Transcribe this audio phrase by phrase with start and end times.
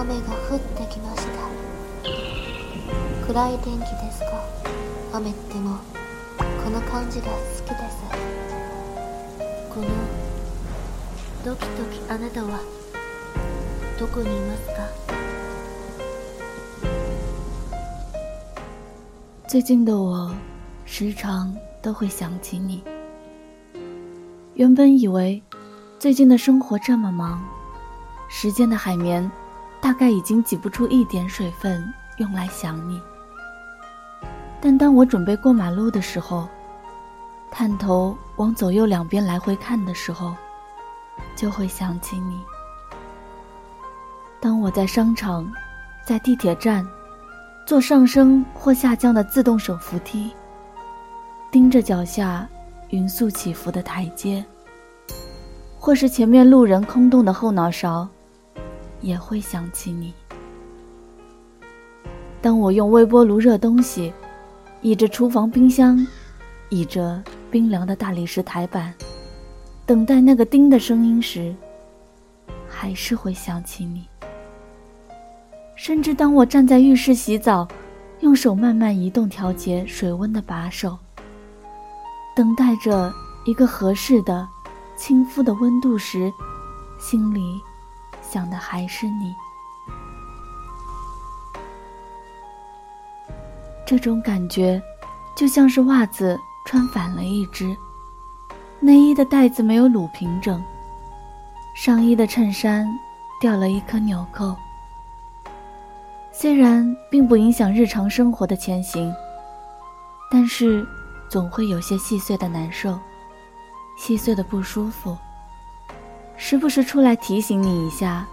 [0.00, 1.32] 雨が降ってきました。
[3.26, 4.44] 暗い天気ですが
[5.12, 5.78] 雨っても
[6.64, 7.98] この感じが好きです。
[9.74, 9.86] この
[11.44, 12.60] ドキドキあなたは
[13.98, 14.86] どこにいますか？
[19.48, 20.32] 最近的我
[20.86, 21.52] 时常
[21.82, 22.84] 都会想起你。
[24.54, 25.42] 原本以为
[25.98, 27.40] 最近的生活这么忙
[28.28, 29.28] 时间的海绵
[29.80, 33.00] 大概已经挤不出一点水分用来想你。
[34.60, 36.48] 但当我准备过马路的时候
[37.50, 40.34] 探头往左右两边来回看的时候
[41.36, 42.40] 就会想起你。
[44.40, 45.50] 当我在商场
[46.04, 46.86] 在地铁站
[47.66, 50.32] 坐上升或下降的自动手扶梯
[51.50, 52.48] 盯着脚下
[52.90, 54.44] 匀速起伏的台阶
[55.78, 58.08] 或是前面路人空洞的后脑勺
[59.00, 60.12] 也会想起你。
[62.40, 64.12] 当我用微波炉热东西
[64.80, 66.06] 倚着厨房冰箱
[66.68, 68.94] 倚着冰凉的大理石台板
[69.84, 71.54] 等待那个叮的声音时
[72.68, 74.06] 还是会想起你。
[75.74, 77.66] 甚至当我站在浴室洗澡
[78.20, 80.98] 用手慢慢移动调节水温的把手
[82.34, 83.12] 等待着
[83.46, 84.46] 一个合适的
[84.96, 86.30] 亲肤的温度时
[86.98, 87.60] 心里
[88.30, 89.34] 想的还是你。
[93.86, 94.80] 这种感觉
[95.34, 97.74] 就像是袜子穿反了一只
[98.80, 100.62] 内衣的带子没有撸平整
[101.74, 102.86] 上衣的衬衫
[103.40, 104.54] 掉了一颗纽扣。
[106.30, 109.12] 虽然并不影响日常生活的前行
[110.30, 110.86] 但是
[111.30, 112.98] 总会有些细碎的难受
[113.96, 115.16] 细碎的不舒服。
[116.40, 118.24] 时不时出来提醒你一下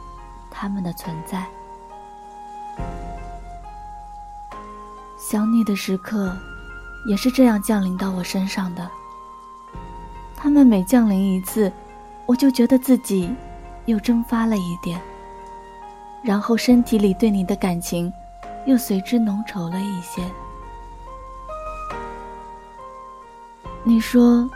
[0.51, 1.43] 他们的存在
[5.17, 6.37] 想你的时刻，
[7.09, 8.87] 也是这样降临到我身上的。
[10.35, 11.71] 他们每降临一次，
[12.27, 13.35] 我就觉得自己
[13.85, 15.01] 又蒸发了一点，
[16.21, 18.13] 然后身体里对你的感情
[18.67, 20.23] 又随之浓稠了一些。
[23.83, 24.47] 你说，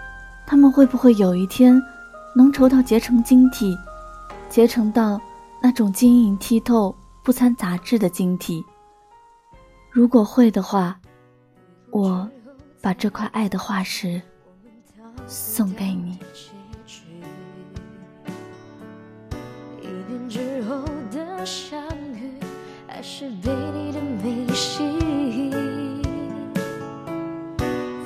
[0.45, 1.81] 他们会不会有一天
[2.35, 3.75] 浓稠到结成晶体，
[4.49, 5.19] 结成到
[5.61, 8.63] 那种晶莹剔透、不掺杂质的晶体？
[9.91, 10.99] 如果会的话，
[11.91, 12.29] 我
[12.81, 14.21] 把这块爱的化石
[15.25, 16.19] 送给你。
[19.81, 21.81] 一年之后的相
[22.13, 22.39] 遇，
[22.87, 26.01] 还是对你的没吸引，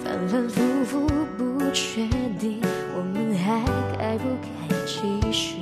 [0.01, 1.07] 反反复复
[1.37, 2.07] 不确
[2.39, 2.61] 定，
[2.95, 3.82] 我们还
[4.13, 5.55] 该不该继续？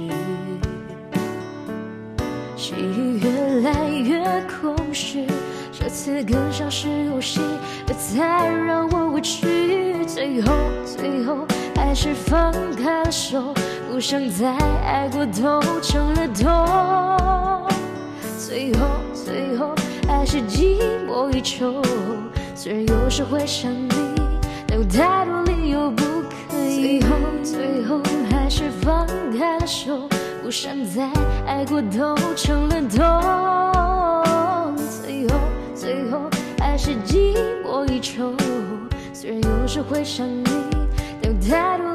[2.58, 5.26] 记忆越来越空虚。
[5.72, 7.40] 这次更像是游戏，
[7.86, 10.04] 别再让我委屈。
[10.06, 10.52] 最后，
[10.86, 11.48] 最后
[11.78, 13.54] 还是放开了手，
[13.90, 14.52] 不想再
[14.84, 17.70] 爱过，都成了痛。
[18.38, 19.74] 最后，最后
[20.06, 21.82] 还是寂寞一筹。
[22.54, 23.90] 虽然有时会想你，
[24.68, 26.04] 但有太多理由不
[30.52, 31.10] 不想再
[31.48, 34.76] 爱过，都成了痛。
[35.02, 35.40] 最后
[35.74, 36.30] 最后
[36.60, 38.36] 还是寂寞一愁。
[39.14, 40.44] 虽然有时会想你，
[41.22, 41.91] 但有太多。